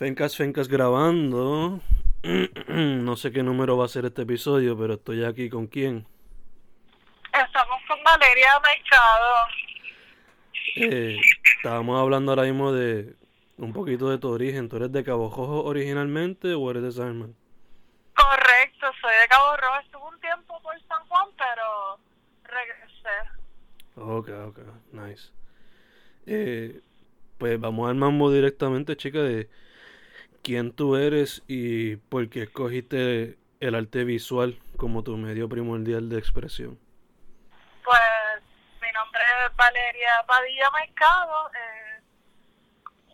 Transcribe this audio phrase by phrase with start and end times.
[0.00, 1.78] Fencas, Fencas grabando.
[2.68, 6.06] no sé qué número va a ser este episodio, pero estoy aquí con quién.
[7.30, 9.34] Estamos con Valeria Mercado.
[10.76, 11.20] Eh,
[11.54, 13.14] estábamos hablando ahora mismo de
[13.58, 14.70] un poquito de tu origen.
[14.70, 17.36] ¿Tú eres de Cabo Rojo originalmente o eres de San Germán?
[18.16, 19.80] Correcto, soy de Cabo Rojo.
[19.84, 21.98] Estuve un tiempo por San Juan, pero
[22.44, 23.18] regresé.
[23.96, 24.58] Ok, ok,
[24.92, 25.30] nice.
[26.24, 26.80] Eh,
[27.36, 29.50] pues vamos al mambo directamente, chica, de
[30.42, 36.18] quién tú eres y por qué escogiste el arte visual como tu medio primordial de
[36.18, 36.78] expresión.
[37.84, 38.42] Pues
[38.80, 41.50] mi nombre es Valeria Padilla Mercado.
[41.50, 42.02] Eh,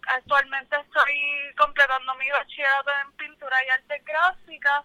[0.09, 4.85] actualmente estoy completando mi bachillerato en pintura y arte gráfica.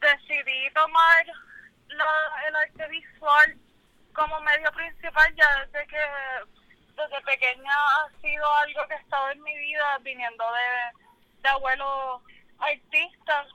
[0.00, 1.26] Decidí tomar
[2.46, 3.58] el arte visual
[4.12, 5.98] como medio principal ya desde que
[6.96, 11.07] desde pequeña ha sido algo que ha estado en mi vida viniendo de,
[11.42, 12.22] de abuelos
[12.58, 13.46] artistas,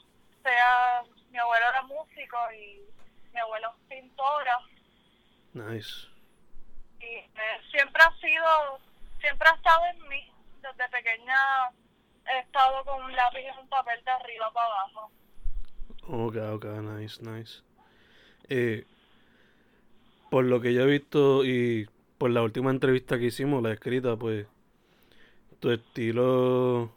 [0.41, 2.81] sea mi abuelo era músico y
[3.33, 4.59] mi abuelo es pintora.
[5.53, 6.07] Nice.
[6.99, 8.79] Y eh, siempre ha sido,
[9.19, 10.31] siempre ha estado en mí.
[10.61, 11.35] Desde pequeña
[12.31, 15.11] he estado con un lápiz y un papel de arriba para abajo.
[16.07, 17.61] Ok, ok, nice, nice.
[18.49, 18.85] Eh,
[20.29, 24.15] por lo que yo he visto y por la última entrevista que hicimos, la escrita,
[24.15, 24.47] pues
[25.59, 26.91] tu estilo,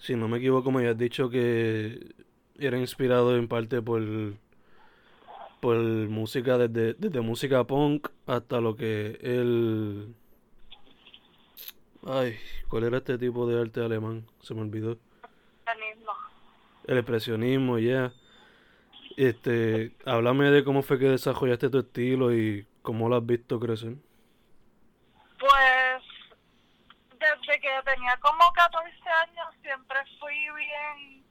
[0.00, 2.14] si no me equivoco, me habías dicho que
[2.58, 4.02] era inspirado en parte por,
[5.60, 10.14] por música, desde, desde música punk hasta lo que el...
[12.06, 14.26] Ay, ¿cuál era este tipo de arte alemán?
[14.40, 14.96] Se me olvidó.
[16.86, 18.12] El expresionismo, ya.
[19.18, 23.96] Este, háblame de cómo fue que desarrollaste tu estilo y cómo lo has visto crecer.
[25.38, 26.02] Pues
[27.20, 28.88] desde que tenía como 14
[29.22, 29.39] años
[29.70, 31.24] siempre fui bien,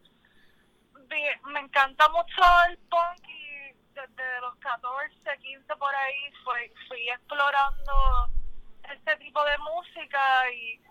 [1.52, 8.32] me encanta mucho el punk y desde los 14, 15 por ahí fui, fui explorando
[8.90, 10.82] este tipo de música y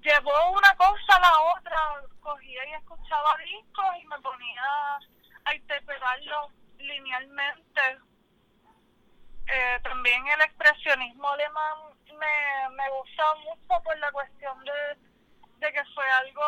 [0.00, 1.78] llevó una cosa a la otra,
[2.20, 4.98] cogía y escuchaba discos y me ponía
[5.44, 7.98] a interpretarlo linealmente.
[9.48, 11.78] Eh, también el expresionismo alemán
[12.18, 15.05] me, me gusta mucho por la cuestión de,
[15.72, 16.42] que fue algo,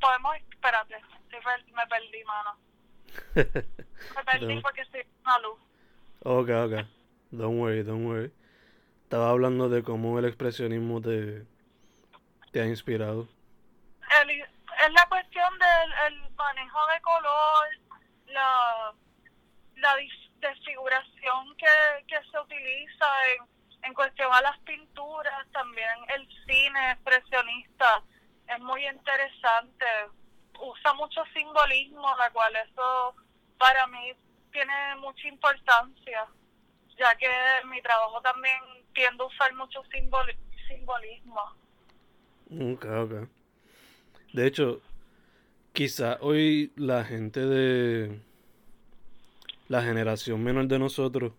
[0.00, 0.96] podemos, espérate,
[1.72, 2.56] me perdí, mano.
[3.34, 4.62] Me perdí No.
[4.62, 5.58] porque estoy una luz.
[6.24, 6.86] Ok, ok.
[7.30, 8.32] Don't worry, don't worry.
[9.04, 11.44] Estaba hablando de cómo el expresionismo te,
[12.52, 13.28] te ha inspirado.
[14.22, 17.66] el, es la cuestión del el manejo de color,
[18.26, 18.92] la,
[19.76, 19.96] la
[20.40, 23.06] desfiguración que, que se utiliza
[23.38, 28.02] en, en cuestión a las pinturas, también el cine expresionista
[28.48, 29.84] es muy interesante,
[30.60, 33.14] usa mucho simbolismo, la cual eso
[33.58, 34.12] para mí
[34.52, 36.26] tiene mucha importancia,
[36.98, 37.28] ya que
[37.66, 38.58] mi trabajo también
[38.94, 40.36] tiende a usar mucho simboli-
[40.68, 41.40] simbolismo.
[42.50, 43.28] Ok, ok.
[44.32, 44.80] De hecho,
[45.72, 48.20] quizá hoy la gente de
[49.68, 51.32] la generación menor de nosotros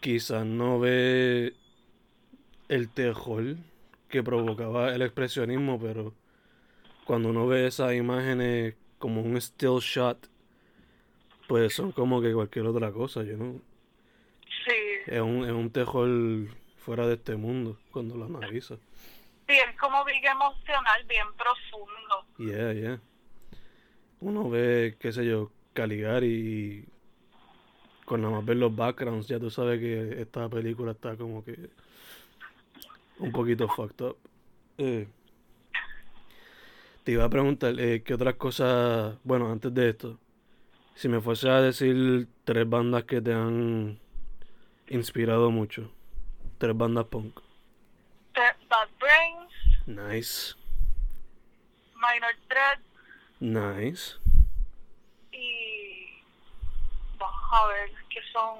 [0.00, 1.54] quizás no ve
[2.68, 3.56] el terror
[4.14, 6.14] que provocaba el expresionismo, pero
[7.04, 10.28] cuando uno ve esas imágenes como un still shot,
[11.48, 13.60] pues son como que cualquier otra cosa, yo no.
[14.64, 14.76] Sí.
[15.08, 16.08] Es un, es un terror
[16.76, 18.78] fuera de este mundo cuando lo analizas.
[19.48, 22.24] Sí, es como bien emocional, bien profundo.
[22.38, 23.00] Yeah, yeah.
[24.20, 26.84] Uno ve, qué sé yo, Caligari y
[28.04, 31.70] con nada más ver los backgrounds, ya tú sabes que esta película está como que
[33.18, 34.16] un poquito fucked up.
[34.78, 35.08] Eh,
[37.04, 40.18] te iba a preguntar, eh, ¿qué otras cosas, bueno, antes de esto,
[40.94, 43.98] si me fuese a decir tres bandas que te han
[44.88, 45.90] inspirado mucho,
[46.58, 47.40] tres bandas punk.
[48.34, 49.52] The- Bad Brains,
[49.86, 50.54] Nice,
[51.94, 52.80] Minor Threat.
[53.40, 54.14] Nice.
[55.32, 56.22] y
[57.18, 58.58] vamos a ver que son.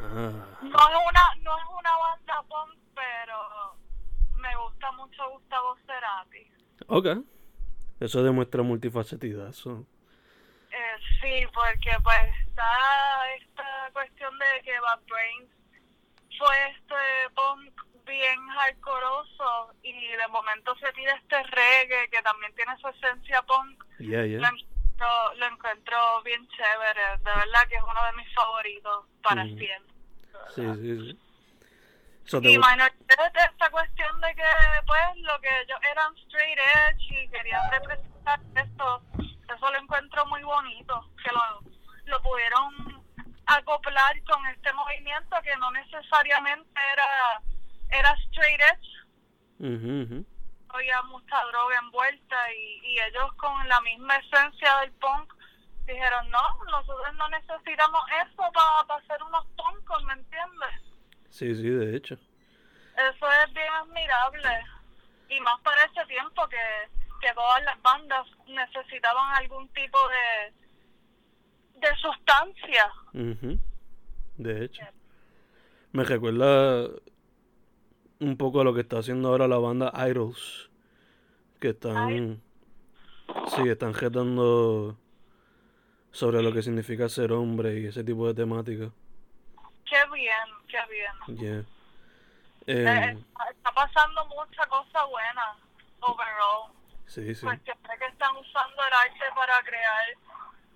[0.00, 3.74] Ah, no es una no es una banda punk pero
[4.38, 5.30] me gusta mucho
[6.14, 6.50] Cerati.
[6.86, 7.06] Ok.
[8.00, 9.48] Eso demuestra multifacetidad.
[9.48, 9.86] Eso.
[10.70, 15.50] Eh, sí, porque pues está esta cuestión de que Bad Brains
[16.36, 22.76] fue este punk bien hardcoreoso y de momento se tira este reggae que también tiene
[22.78, 23.84] su esencia punk.
[23.98, 24.40] Yeah, yeah.
[24.40, 29.44] Lo, encuentro, lo encuentro bien chévere, de verdad que es uno de mis favoritos para
[29.44, 29.56] Ujú.
[29.56, 29.94] siempre.
[30.54, 31.18] Sí, sí, sí.
[32.26, 32.70] Y gusta.
[32.70, 34.42] Minor Threat, esta cuestión de que,
[34.86, 39.02] pues, lo que ellos eran straight edge y querían representar esto,
[39.54, 41.60] eso lo encuentro muy bonito, que lo,
[42.06, 43.04] lo pudieron
[43.46, 47.42] acoplar con este movimiento que no necesariamente era,
[47.90, 48.88] era straight edge,
[49.58, 50.26] ujú.
[50.70, 55.34] había mucha droga envuelta y, y ellos con la misma esencia del punk
[55.86, 60.83] dijeron, no, nosotros no necesitamos eso para hacer unos punkos, ¿me entiendes?
[61.34, 62.14] Sí, sí, de hecho.
[62.14, 64.48] Eso es bien admirable.
[65.28, 66.56] Y más para ese tiempo que,
[67.20, 72.92] que todas las bandas necesitaban algún tipo de, de sustancia.
[73.14, 73.58] Ujú.
[74.36, 74.82] De hecho.
[75.90, 76.88] Me recuerda
[78.20, 80.70] un poco a lo que está haciendo ahora la banda Idols.
[81.58, 82.40] Que están.
[83.48, 84.96] Sí, están retando
[86.12, 88.92] sobre lo que significa ser hombre y ese tipo de temática.
[89.88, 91.38] Qué bien, qué bien.
[91.38, 91.64] Yeah.
[92.66, 95.56] Eh, Eh, está pasando mucha cosa buena,
[96.00, 96.72] overall.
[97.06, 97.44] sí, sí.
[97.46, 100.04] Cuestión de que están usando el arte para crear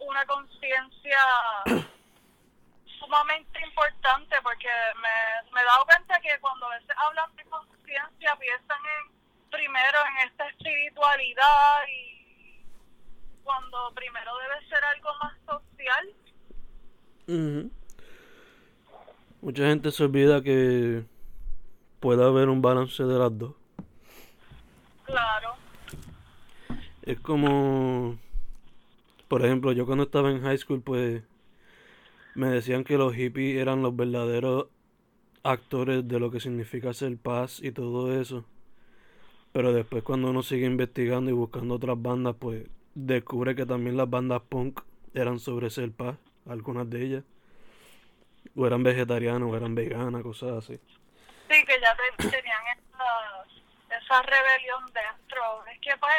[0.00, 1.18] una conciencia
[2.98, 8.36] sumamente importante porque me, me he dado cuenta que cuando a veces hablan de conciencia
[8.38, 12.62] piensan en primero en esta espiritualidad y
[13.42, 16.14] cuando primero debe ser algo más social
[17.28, 17.70] Ujú.
[19.40, 21.04] Mucha gente se olvida que
[22.00, 23.54] puede haber un balance de las dos.
[25.04, 25.54] claro
[27.02, 28.18] Es como,
[29.28, 31.22] por ejemplo, yo cuando estaba en high school, pues
[32.34, 34.66] me decían que los hippies eran los verdaderos
[35.44, 38.44] actores de lo que significa ser paz y todo eso.
[39.52, 44.10] Pero después cuando uno sigue investigando y buscando otras bandas, pues descubre que también las
[44.10, 44.80] bandas punk
[45.14, 47.24] eran sobre ser paz, algunas de ellas.
[48.58, 50.76] O eran vegetarianas o eran veganas, cosas así.
[51.48, 53.08] sí que ya te- tenían esa,
[53.98, 56.12] esa rebelión dentro es que pues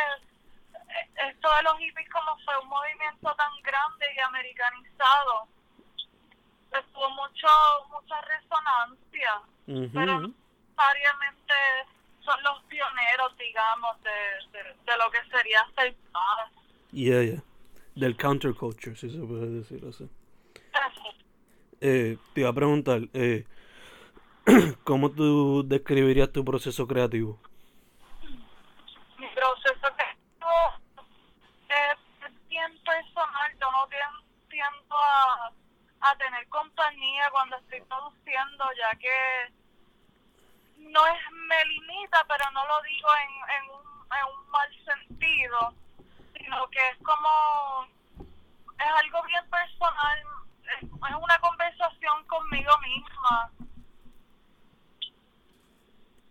[0.74, 5.48] eh, esto de los hippies como fue un movimiento tan grande y americanizado
[6.72, 7.48] pues tuvo mucho
[7.92, 9.34] mucha resonancia
[9.94, 10.34] pero no Ujú.
[10.66, 11.54] necesariamente
[12.26, 14.18] son los pioneros digamos de,
[14.58, 16.50] de, de lo que sería ser paz
[16.92, 17.44] Yeah, yeah.
[17.96, 20.10] Del counterculture, si se puede decir así.
[21.82, 23.46] Eh, te iba a preguntar, eh,
[24.84, 27.40] ¿cómo tú describirías tu proceso creativo?
[29.18, 30.50] mi proceso creativo
[31.70, 35.52] es bien personal, yo no tien- tiendo a,
[36.18, 39.54] tener compañía cuando estoy produciendo, ya que
[40.78, 43.86] no es me limita, pero no lo digo en, un,
[44.18, 45.74] en un mal sentido,
[46.38, 47.86] sino que es como,
[48.18, 50.20] es algo bien personal,
[50.82, 50.92] es,
[51.22, 53.52] una conversación conmigo misma.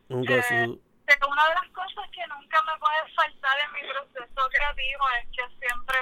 [0.08, 3.80] Nunca Eh, su- Pero una de las cosas que nunca me puede faltar en mi
[3.92, 5.96] proceso creativo es que siempre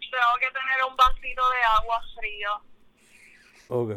[0.00, 2.60] tengo que tener un vasito de agua frío.
[3.68, 3.90] Ok.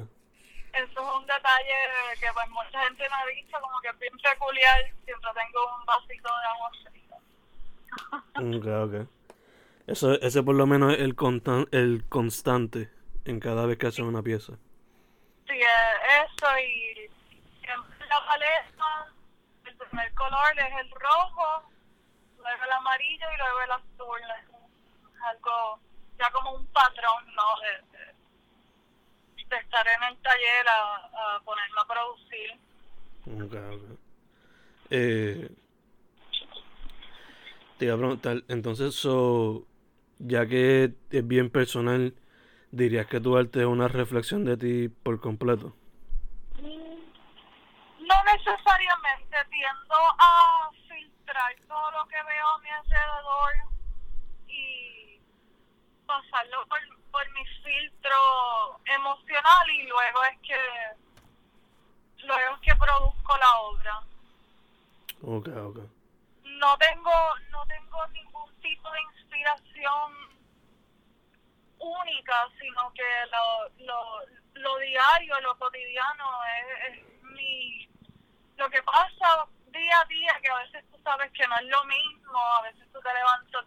[0.74, 1.75] Eso es un detalle
[2.20, 4.80] que pues mucha gente me ha dicho como que es bien peculiar.
[5.06, 8.60] Siempre tengo un vasito de agua frío.
[8.60, 9.10] Ok, ok.
[9.88, 12.89] Eso, ese por lo menos es el, constan- el constante
[13.25, 14.53] en cada vez que haces una pieza.
[15.48, 17.10] Sí, eh, eso y
[18.10, 19.13] la paleta,
[19.65, 21.70] el primer color es el rojo,
[22.38, 24.20] luego el amarillo y luego el azul.
[25.15, 25.79] Es algo
[26.20, 27.44] ya como un patrón, ¿no?
[27.62, 28.15] De, de-
[29.50, 32.51] de estar en el taller a, a ponerme a producir.
[33.27, 34.00] Ok, ok.
[34.89, 35.50] Eh,
[37.77, 39.65] te iba a preguntar, entonces, so,
[40.20, 42.15] ya que es bien personal,
[42.75, 45.74] ¿dirías que tu arte es una reflexión de ti por completo?
[46.60, 53.51] No necesariamente tiendo a filtrar todo lo que veo a mi alrededor
[54.48, 55.20] y
[56.05, 56.79] pasarlo por,
[57.12, 60.60] por mi filtro emocional y luego es que
[62.27, 64.00] luego es que produzco la obra.
[65.22, 65.77] Ok, ok.
[66.44, 67.12] No tengo
[67.51, 70.35] no tengo ningún tipo de inspiración
[71.86, 74.20] única, sino que lo, lo,
[74.54, 76.25] lo diario, lo cotidiano
[76.60, 77.88] es, es mi
[78.58, 81.84] lo que pasa día a día, que a veces tú sabes que no es lo
[81.86, 83.65] mismo, a veces tú te levantas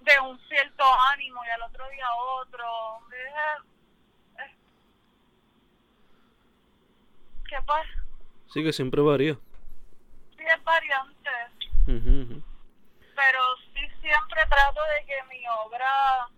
[0.00, 2.98] de un cierto ánimo y al otro día otro.
[3.12, 4.56] Es- es-
[7.48, 7.88] ¿Qué pasa?
[8.52, 9.34] Sí, que siempre varía.
[10.36, 11.30] Sí, es variante,
[13.14, 13.40] pero
[13.74, 16.28] sí siempre trato de que mi obra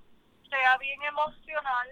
[0.48, 1.88] sea bien emocional.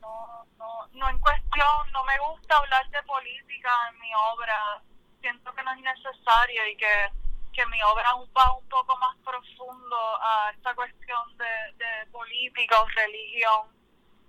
[0.00, 4.82] No, no, no en cuestión, no me gusta hablar de política en mi obra.
[5.20, 7.10] Siento que no es necesario y que,
[7.52, 12.88] que mi obra va un poco más profundo a esta cuestión de, de política o
[12.88, 13.68] religión,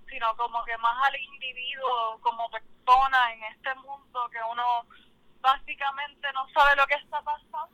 [0.09, 4.85] sino como que más al individuo como persona en este mundo que uno
[5.39, 7.71] básicamente no sabe lo que está pasando.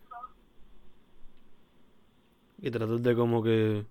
[2.60, 3.86] Y tratar de como que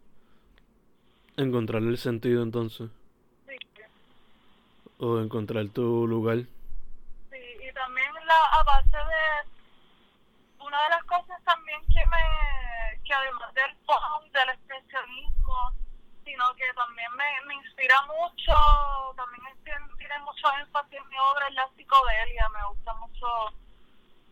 [1.36, 2.90] encontrarle el sentido entonces.
[3.46, 3.56] Sí.
[4.98, 6.38] O encontrar tu lugar.
[7.30, 13.14] Sí, y también la, a base de una de las cosas también que me que
[13.14, 15.72] además del punk, del expresionismo
[16.24, 18.52] sino que también me, me inspira mucho
[19.14, 23.26] también es que tiene mucho énfasis en mi obra es la psicodelia me gusta mucho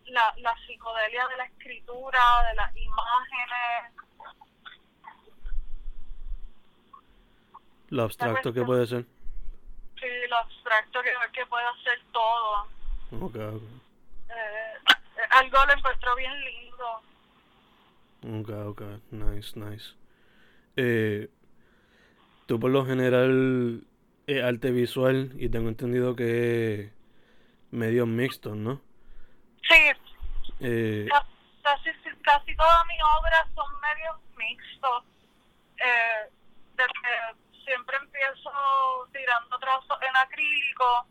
[0.06, 3.92] la, la psicodelia de la escritura de las imágenes
[7.94, 9.04] Lo abstracto que puede ser.
[10.00, 12.66] sí, lo abstracto que, que puede hacer todo
[13.12, 13.62] Ok, ok.
[14.30, 14.74] eh,
[15.30, 17.02] algo lo encuentro bien lindo
[18.40, 18.82] Ok, ok.
[19.10, 19.94] Nice, nice.
[20.76, 21.28] Eh,
[22.46, 23.84] tú por lo general
[24.26, 26.92] es arte visual y tengo entendido que es
[27.70, 28.80] medio mixto, ¿no?
[29.68, 29.74] sí
[30.60, 31.26] Eh, Ca-
[31.62, 31.90] casi,
[32.22, 35.04] casi todas mis obras son medios mixtos.
[35.76, 36.30] Eh,
[36.76, 38.50] desde siempre empiezo
[39.12, 41.06] tirando trazos en acrílico,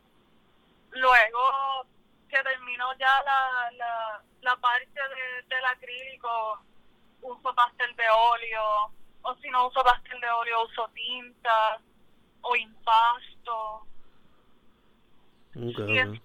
[0.91, 1.85] luego
[2.29, 6.59] que termino ya la, la, la parte de, del acrílico,
[7.21, 8.91] uso pastel de óleo,
[9.23, 11.79] o si no uso pastel de óleo, uso tinta
[12.41, 13.87] o impasto
[15.55, 16.13] ok, y ok.
[16.13, 16.21] es-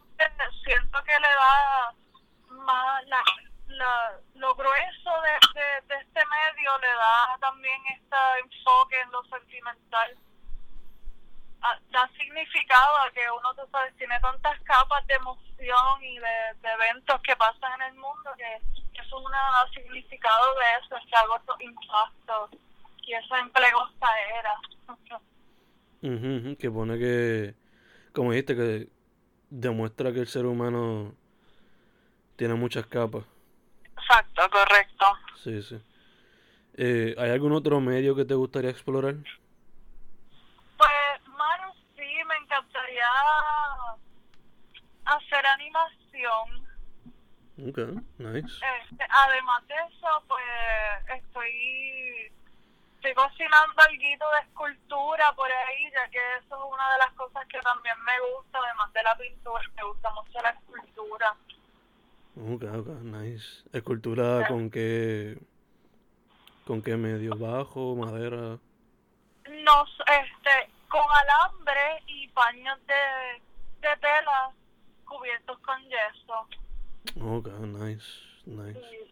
[0.65, 1.95] siento que le da
[2.49, 3.23] más la,
[3.69, 9.23] la- lo grueso de, de, de este medio le da también este enfoque en lo
[9.25, 10.17] sentimental
[11.61, 17.21] Ah, da significado a que uno sabes tiene tantas capas de emoción y de, eventos
[17.23, 18.61] que pasan en el mundo que,
[18.95, 19.25] que es un
[19.75, 22.51] significado de eso es que hago estos impactos
[23.03, 24.55] y eso empleosa era
[26.01, 27.55] Ujú, ujú, que pone que,
[28.13, 28.89] como dijiste, que
[29.51, 31.13] demuestra que el ser humano
[32.37, 33.25] tiene muchas capas.
[34.09, 35.07] Exacto correcto
[35.45, 35.81] Sí, sí.
[36.75, 39.15] Eh, ¿hay algún otro medio que te gustaría explorar?
[40.77, 43.07] Pues, mano, sí, me encantaría
[45.05, 46.67] hacer animación.
[47.69, 47.79] Ok,
[48.19, 48.65] nice.
[48.83, 52.33] Este, además de eso, pues, estoy,
[52.97, 57.47] estoy cocinando algo de escultura por ahí, ya que eso es una de las cosas
[57.47, 60.58] que también me gusta, además de la pintura, me gusta mucho la.
[62.47, 63.65] Ok, ok, nice.
[63.73, 65.37] ¿Escultura con qué,
[66.65, 67.37] con qué medio?
[67.37, 68.59] ¿Bajo, madera?
[69.49, 74.53] Nos, este, con alambre y paños de, de tela
[75.05, 76.47] cubiertos con yeso.
[77.21, 78.07] Ok, nice,
[78.47, 78.81] nice.
[78.81, 79.11] Sí,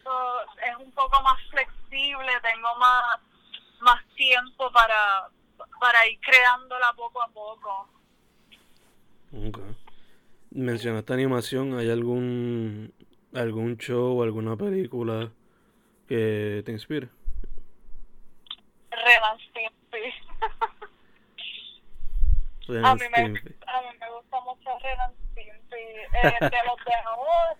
[0.00, 3.20] Eso es un poco más flexible, tengo más,
[3.80, 5.28] más tiempo para,
[5.78, 7.88] para ir creándola poco a poco.
[9.32, 9.58] Ok.
[10.58, 12.92] Mencionaste animación, ¿hay algún,
[13.32, 15.30] algún show o alguna película
[16.08, 17.08] que te inspire?
[18.90, 20.14] Ren and Stimpy.
[22.66, 23.36] Ren a, mí me, a mí
[24.00, 25.76] me gusta mucho Ren and Stimpy.
[25.76, 27.56] Eh, de los de ahora,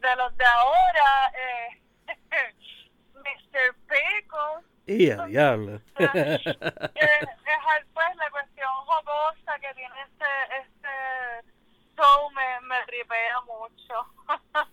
[0.00, 1.80] de los de ahora eh,
[3.14, 3.74] Mr.
[3.88, 4.66] Pickles.
[4.86, 5.80] ¡Y a diablo!
[5.98, 10.26] Eh, es al- pues la cuestión jocosa que tiene este,
[10.62, 11.50] este
[11.96, 13.94] show me, me tripea mucho.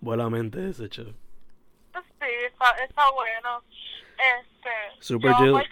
[0.00, 1.12] Buena mente ese show.
[1.92, 3.62] sí, está, está bueno.
[4.16, 5.52] Este, Super Jill.
[5.52, 5.68] pues,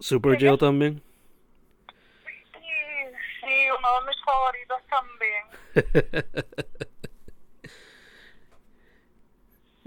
[0.00, 0.36] Super.
[0.38, 1.02] Jill también.
[2.24, 2.32] sí,
[3.40, 5.44] sí, uno de mis favoritos también.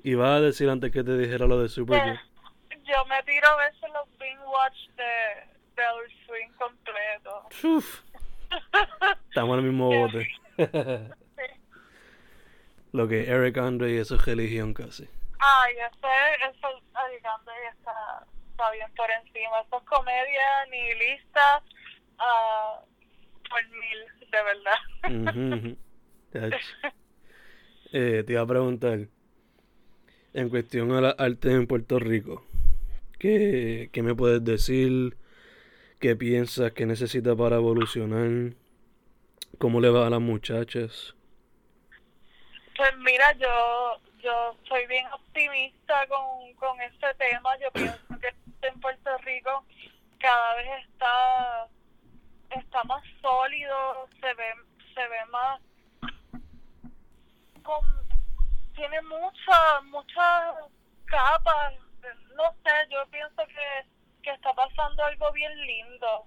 [0.03, 2.19] y vas a decir antes que te dijera lo de Super Jill.
[2.69, 5.03] Eh, yo me tiro a veces los binge watch de,
[5.75, 5.83] de
[6.25, 7.47] Swim completo.
[7.63, 8.01] Uf,
[9.29, 10.27] estamos en el mismo bote.
[12.95, 15.03] Lo que Eric Andre y eso es religión casi.
[15.39, 16.07] Ay, ese,
[16.49, 19.59] ese Alejandro ya está, está bien por encima.
[19.63, 21.61] Esto es comedia nihilista
[22.19, 22.79] ah,
[23.49, 25.77] por mil, de verdad.
[27.91, 29.07] Eh, te iba a preguntar,
[30.33, 32.45] en cuestión a la arte en Puerto Rico,
[33.19, 35.15] ¿qué, qué me puedes decir?
[35.99, 38.53] ¿Qué piensas que necesita para evolucionar?
[39.59, 41.14] ¿Cómo le va a las muchachas?
[42.75, 47.57] Pues mira, yo yo soy bien optimista con, con este tema.
[47.59, 48.33] Yo pienso que
[48.67, 49.63] en Puerto Rico
[50.19, 51.67] cada vez está
[52.49, 54.53] está más sólido, se ve
[54.93, 55.61] se ve más
[57.63, 57.85] con
[58.75, 60.55] tiene muchas muchas
[61.05, 61.73] capas.
[62.35, 63.87] No sé, yo pienso que,
[64.21, 66.25] que está pasando algo bien lindo.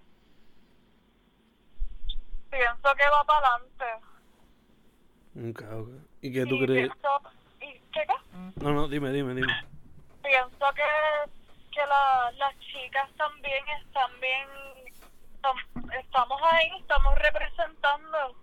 [2.50, 3.84] Pienso que va para adelante.
[5.50, 6.90] Okay, ¿Y qué tú crees?
[8.60, 9.52] No, no, dime, dime, dime.
[10.22, 11.30] Pienso que,
[11.72, 14.48] que la, las chicas también están bien,
[15.98, 18.36] estamos ahí, estamos representando.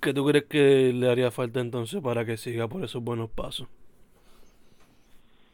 [0.00, 3.66] ¿Qué tú crees que le haría falta entonces para que siga por esos buenos pasos?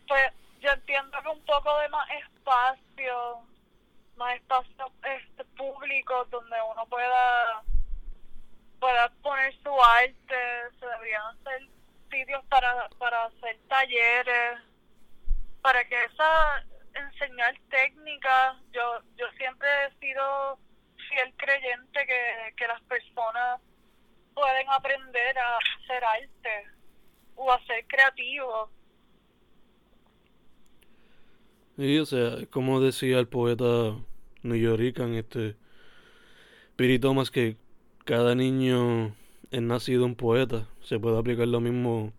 [0.06, 3.38] Pues yo entiendo que un poco de más espacio,
[4.16, 7.62] más espacio este, público donde uno pueda
[8.82, 10.34] pueda poner su arte,
[10.80, 11.68] se deberían hacer
[12.10, 14.58] sitios para, para hacer talleres,
[15.62, 20.58] para que esa enseñar técnica, yo, yo siempre he sido
[21.08, 23.60] fiel creyente que, que las personas
[24.34, 26.66] pueden aprender a hacer arte
[27.36, 28.68] o a ser creativos.
[31.76, 33.94] Sí, o sea, como decía el poeta
[34.42, 35.54] en este
[36.74, 37.61] Piri Thomas, que
[38.04, 39.14] cada niño
[39.50, 40.66] es nacido un poeta.
[40.82, 42.12] Se puede aplicar lo mismo.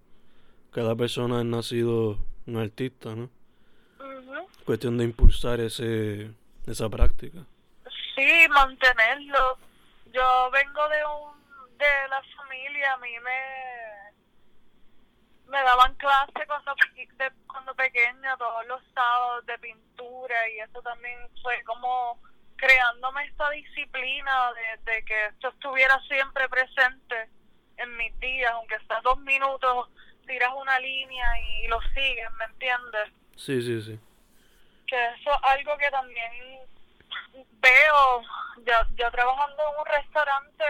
[0.72, 3.30] Cada persona es nacido un artista, ¿no?
[4.66, 6.32] Cuestión de impulsar ese
[6.66, 7.40] esa práctica.
[8.16, 9.58] Sí, mantenerlo.
[10.14, 13.64] Yo vengo de un de la familia, a mí me
[15.52, 21.20] me daban clase cuando de, cuando pequeña todos los sábados de pintura y eso también
[21.42, 22.18] fue como
[22.64, 24.54] creándome esta disciplina
[24.86, 27.30] de, que esto estuviera siempre presente
[27.78, 29.90] en mis días, aunque sea dos minutos,
[30.26, 33.10] tiras una línea y, lo sigues, ¿me entiendes?
[33.36, 34.00] Sí, sí, sí.
[34.88, 36.60] Que eso es algo que también
[37.60, 38.22] veo,
[38.66, 40.64] ya, ya trabajando en un restaurante,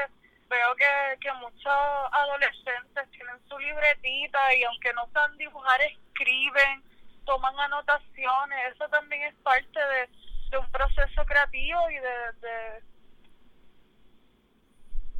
[0.49, 1.73] veo que, que muchos
[2.11, 6.83] adolescentes tienen su libretita y aunque no saben dibujar, escriben,
[7.25, 10.09] toman anotaciones, eso también es parte de
[10.53, 12.47] de un proceso creativo y de,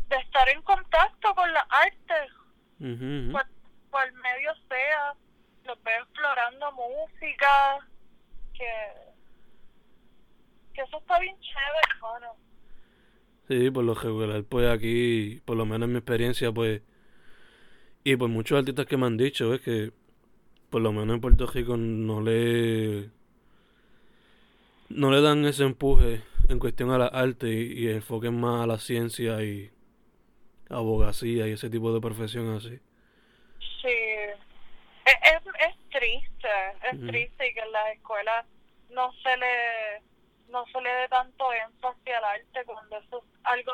[0.09, 2.13] de, estar en contacto con la arte,
[3.89, 5.13] cual, medio sea,
[5.65, 7.79] los veo explorando música,
[8.53, 8.69] que,
[10.75, 12.35] que eso está bien chévere, hermano.
[13.47, 16.83] Sí, por lo regular, pues aquí, por lo menos en mi experiencia, pues,
[18.03, 19.91] y por muchos artistas que me han dicho, es que
[20.69, 23.09] por lo menos en Puerto Rico no le
[24.95, 28.77] no le dan ese empuje en cuestión a la arte y, enfoquen más a la
[28.77, 29.71] ciencia y
[30.69, 32.79] abogacía y ese tipo de profesión así.
[33.81, 33.87] Sí,
[35.05, 36.49] es, es, triste,
[36.91, 38.45] es triste que en las escuelas
[38.89, 40.01] no se le
[40.49, 43.71] no se le dé tanto énfasis al arte cuando eso es algo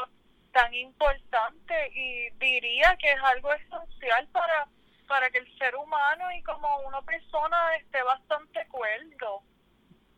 [0.53, 4.67] tan importante y diría que es algo esencial para
[5.07, 9.41] para que el ser humano y como una persona esté bastante cuerdo.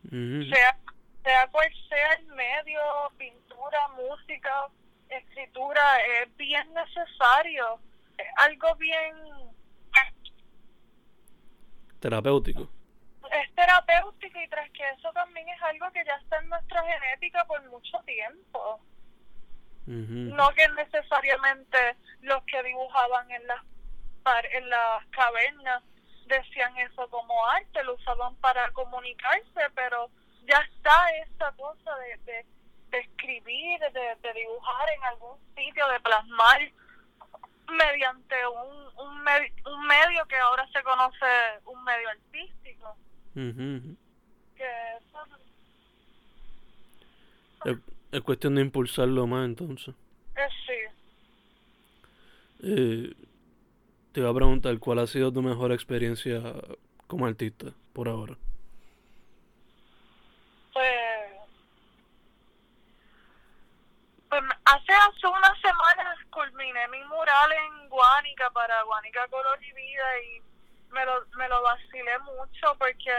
[0.10, 0.78] sea
[1.24, 2.82] sea cual sea el medio,
[3.18, 4.68] pintura, música,
[5.10, 7.80] escritura, es bien necesario,
[8.18, 9.16] es algo bien...
[12.00, 12.68] Terapéutico.
[13.32, 17.46] Es terapéutico y tras que eso también es algo que ya está en nuestra genética
[17.46, 18.82] por mucho tiempo.
[19.86, 23.62] No que necesariamente los que dibujaban en las,
[24.54, 25.84] en las cavernas
[26.28, 30.10] decían eso como arte, lo usaban para comunicarse, pero
[30.48, 32.46] ya está esta cosa de,
[32.92, 36.62] de, escribir, de, dibujar en algún sitio, de plasmar
[37.70, 41.26] mediante un, un, un medio que ahora se conoce
[41.66, 42.96] un medio artístico.
[44.56, 44.98] Que
[48.12, 49.96] es, cuestión de impulsarlo más entonces.
[50.36, 50.74] Eh, sí.
[52.64, 53.14] Eh,
[54.12, 56.42] te voy a preguntar, ¿cuál ha sido tu mejor experiencia
[57.08, 58.38] como artista por ahora?
[65.22, 70.42] Hace unas semanas culminé mi mural en Guánica para Guánica Color y Vida y
[70.92, 73.12] me lo, me lo vacilé mucho porque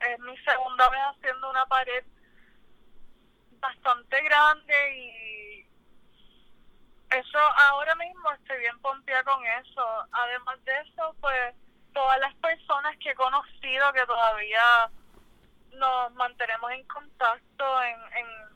[0.00, 2.04] es mi segunda vez haciendo una pared
[3.60, 5.66] bastante grande y
[7.10, 10.06] eso ahora mismo estoy bien pompeada con eso.
[10.12, 11.54] Además de eso, pues
[11.92, 14.90] todas las personas que he conocido que todavía
[15.72, 18.52] nos mantenemos en contacto en, en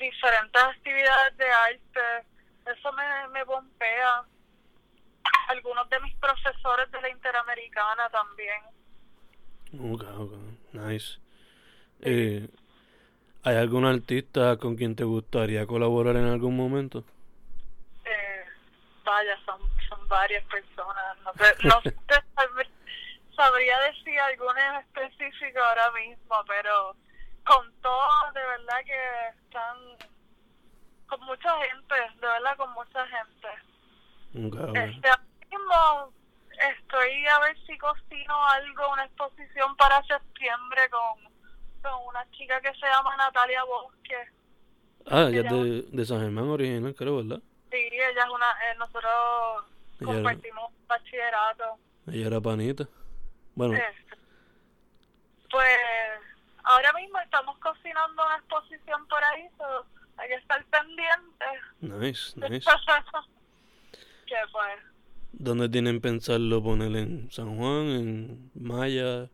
[0.00, 2.26] diferentes actividades de arte,
[2.66, 4.24] eso me, me pompea.
[5.48, 8.62] Algunos de mis profesores de la Interamericana también.
[9.78, 10.32] Ok, ok,
[10.72, 11.18] nice.
[12.00, 12.48] Eh,
[13.44, 17.04] ¿Hay algún artista con quien te gustaría colaborar en algún momento?
[18.04, 18.44] Eh,
[19.04, 21.16] vaya, son, son varias personas.
[21.24, 21.80] No, sé, no
[22.36, 22.68] sabr-
[23.36, 26.96] sabría decir alguno en específico ahora mismo, pero
[27.44, 29.76] con todo, de verdad que están
[31.06, 33.48] con mucha gente, de verdad con mucha gente.
[34.46, 34.76] Ok, ok.
[34.76, 36.12] Este, ahora mismo
[36.78, 41.32] estoy a ver si cocino algo, una exposición para septiembre con,
[41.82, 44.16] con una chica que se llama Natalia Bosque.
[45.06, 47.42] Ah, ella es de, de San Germán original, creo, ¿verdad?
[47.70, 49.64] Sí, ella es una, eh, nosotros
[50.00, 51.78] Ella- compartimos bachillerato.
[52.06, 52.84] Ella era panita.
[53.54, 54.16] Bueno, Este,
[55.50, 55.78] Pues
[56.70, 61.60] ahora mismo estamos cocinando una exposición por ahí, so hay que estar pendientes.
[61.80, 62.70] nice, nice.
[64.26, 64.78] que pues,
[65.32, 69.28] ¿Dónde tienen pensarlo poner en San Juan, en Maya?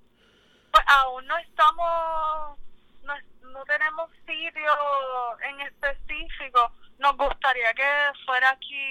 [0.76, 2.58] pues aún no estamos,
[3.42, 4.72] no, tenemos sitio
[5.48, 6.70] en específico.
[6.98, 7.84] Nos gustaría que
[8.26, 8.82] fuera aquí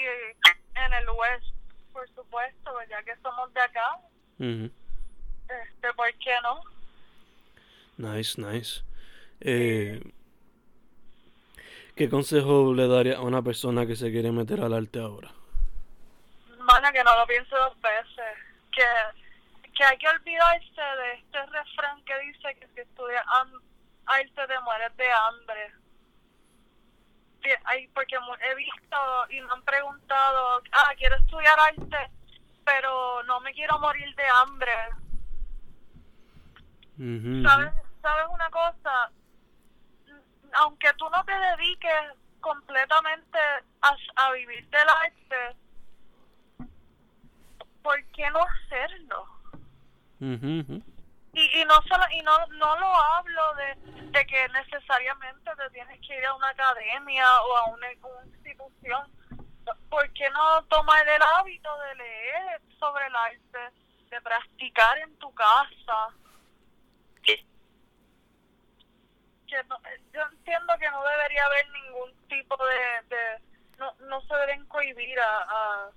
[0.76, 1.54] en el West,
[1.94, 4.00] por supuesto, pues, ya que somos de acá.
[4.40, 6.62] Este, ¿por qué no?
[7.98, 8.84] Nice, nice.
[9.40, 10.02] Eh,
[11.96, 15.32] ¿Qué consejo le daría a una persona que se quiere meter al arte ahora?
[16.60, 18.38] Mana, que no lo piense dos veces.
[18.72, 18.84] Que,
[19.74, 23.24] que hay que olvidarse de este refrán que dice que si estudias
[24.08, 25.72] arte te mueres de hambre.
[27.94, 28.98] Porque he visto
[29.30, 32.12] y me han preguntado, ah, quiero estudiar arte,
[32.66, 34.72] pero no me quiero morir de hambre.
[37.44, 37.74] ¿Sabes,
[38.06, 39.10] ¿Sabes una cosa?
[40.54, 43.40] Aunque tú no te dediques completamente
[43.82, 45.56] a, a vivir del arte,
[47.82, 49.26] ¿por qué no hacerlo?
[50.22, 50.84] ujú.
[51.34, 53.76] Y, y no solo y no no lo hablo de,
[54.12, 59.12] de que necesariamente te tienes que ir a una academia o a una, una institución.
[59.90, 63.72] ¿Por qué no tomar el hábito de leer sobre el arte,
[64.12, 66.14] de practicar en tu casa?
[69.48, 69.78] Que no,
[70.14, 73.16] yo entiendo que no debería haber ningún tipo de...
[73.16, 73.42] de
[73.78, 75.90] no, no se deben cohibir a,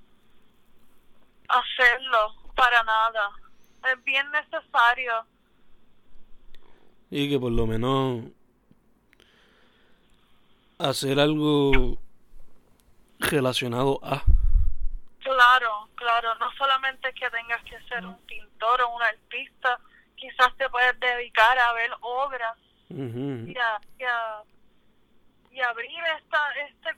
[1.48, 3.30] a hacerlo para nada.
[3.92, 5.26] Es bien necesario.
[7.10, 8.24] Y que por lo menos
[10.78, 11.98] hacer algo
[13.18, 14.22] relacionado a.
[15.20, 19.78] Claro, claro, no solamente que tengas que ser un pintor o un artista,
[20.16, 22.56] quizás te puedes dedicar a ver obras
[22.90, 24.42] Ujú, y a, y a,
[25.50, 26.90] y abrir esta este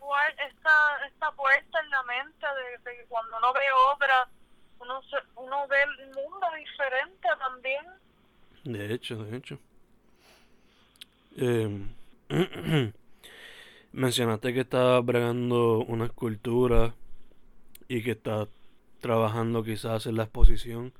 [0.46, 3.60] esta esta puerta en la mente de, de que cuando uno ve
[3.92, 4.28] obras
[4.80, 7.84] uno se, uno ve el mundo diferente también.
[8.64, 9.58] De hecho, de hecho.
[11.36, 11.86] Eh,
[13.92, 16.94] mencionaste que estabas bregando una escultura
[17.88, 18.48] y que estás
[19.00, 20.92] trabajando quizás en la exposición.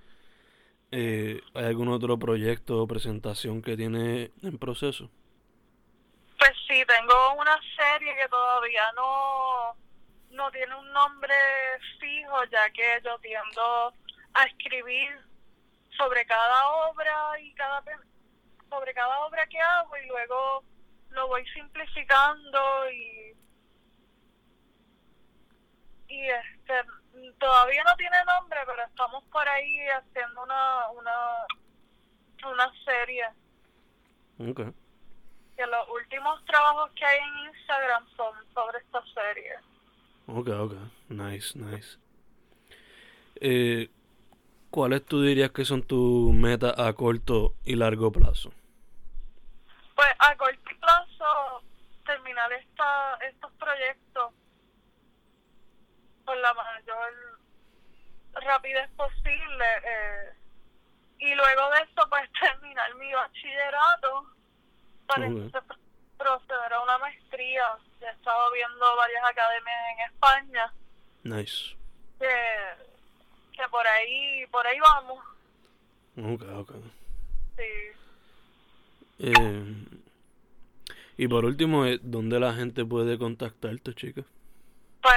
[0.92, 5.08] Eh, ¿Hay algún otro proyecto o presentación que tiene en proceso?
[6.38, 9.76] Pues sí, tengo una serie que todavía no,
[10.30, 11.34] no tiene un nombre
[12.00, 13.94] fijo, ya que yo tiendo
[14.34, 15.10] a escribir
[15.96, 17.82] sobre cada obra y cada
[18.68, 20.64] sobre cada obra que hago y luego
[21.10, 23.34] lo voy simplificando y
[26.10, 26.74] y este
[27.38, 31.12] todavía no tiene nombre, pero estamos por ahí haciendo una una
[32.52, 33.26] una serie
[34.38, 34.60] Ok.
[35.56, 39.52] que los últimos trabajos que hay en Instagram son sobre esta serie.
[40.26, 40.72] Ok, ok.
[41.10, 41.98] Nice, nice.
[43.36, 43.90] Eh,
[44.70, 48.52] ¿Cuáles tú dirías que son tus metas a corto y largo plazo?
[49.96, 51.62] Pues a corto plazo
[52.06, 54.32] terminar esta, estos proyectos
[56.30, 57.12] por la mayor
[58.34, 60.32] rapidez posible eh,
[61.18, 64.26] y luego de eso pues terminar mi bachillerato
[65.08, 65.78] para entonces pr-
[66.16, 67.64] proceder a una maestría.
[68.00, 70.72] He estado viendo varias academias en España
[71.24, 71.76] Nice.
[72.20, 72.36] que,
[73.56, 75.18] que por ahí por ahí vamos.
[76.16, 76.72] Ok, ok.
[77.56, 77.62] Sí.
[79.18, 79.74] Eh,
[81.16, 84.22] y por último, eh, ¿dónde la gente puede contactarte, chica?
[85.00, 85.16] Pues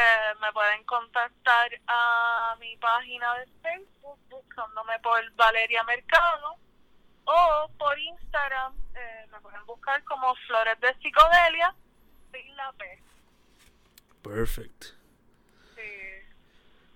[0.54, 6.56] pueden contactar a mi página de Facebook buscándome por Valeria Mercado
[7.26, 11.74] o por Instagram eh, me pueden buscar como Flores de Psicodelia
[12.32, 13.00] sin la P.
[14.22, 14.84] Perfect.
[15.76, 15.82] Sí.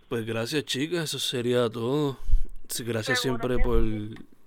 [0.08, 1.06] Pues gracias, chicas.
[1.06, 2.18] Eso sería todo.
[2.80, 3.82] Gracias Seguro siempre por.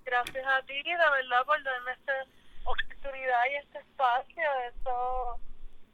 [0.04, 2.12] Gracias a ti, de verdad, por darme esta
[2.64, 4.42] oportunidad y este espacio.
[4.68, 5.40] Eso,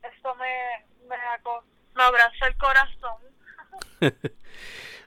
[0.03, 1.17] eso me, me,
[1.97, 3.15] me abraza el corazón.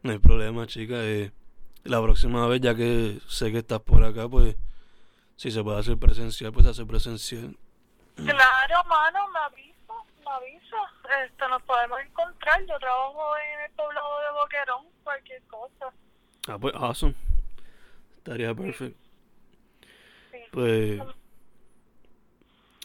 [0.03, 0.99] no hay problema, chicas.
[1.01, 1.31] Eh,
[1.83, 4.55] la próxima vez, ya que sé que estás por acá, pues.
[5.35, 7.55] Si se puede hacer presencial, pues se hace presencial.
[8.15, 11.23] Claro, mano, me avisa, me avisa.
[11.25, 12.59] Esto nos podemos encontrar.
[12.65, 15.93] Yo trabajo en el poblado de Boquerón, cualquier cosa.
[16.49, 17.15] Ah, pues, awesome.
[18.17, 18.99] Estaría perfecto.
[20.31, 20.37] Sí.
[20.51, 21.01] Pues.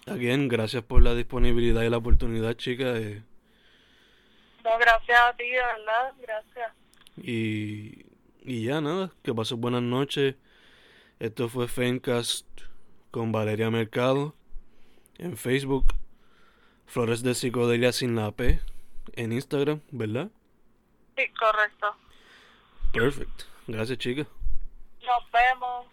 [0.06, 2.98] Again, gracias por la disponibilidad y la oportunidad, chicas.
[2.98, 3.22] eh,
[4.64, 6.72] No, gracias a ti, de verdad, gracias.
[7.18, 8.06] y,
[8.42, 10.36] y ya nada, que pases buenas noches.
[11.20, 12.46] Esto fue Fencast
[13.10, 14.34] con Valeria Mercado
[15.18, 15.94] en Facebook.
[16.86, 18.60] Flores de Psicodelia sin la P
[19.14, 20.30] en Instagram, ¿verdad?
[21.16, 21.96] Sí, correcto.
[22.92, 23.42] Perfect.
[23.66, 24.26] Gracias, chicas.
[25.02, 25.86] Nos vemos.